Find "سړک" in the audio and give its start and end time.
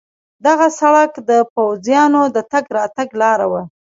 0.79-1.11